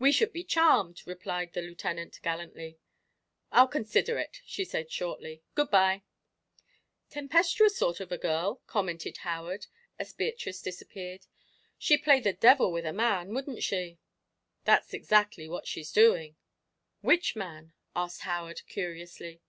[0.00, 2.80] "We should be charmed," replied the Lieutenant, gallantly.
[3.52, 5.44] "I'll consider it," she said shortly.
[5.54, 6.02] "Good bye!"
[7.08, 11.26] "Tempestuous sort of a girl," commented Howard, as Beatrice disappeared.
[11.78, 14.00] "She'd play the devil with a man, wouldn't she?"
[14.64, 16.34] "That's exactly what she's doing."
[17.00, 19.40] "Which man?" asked Howard, curiously.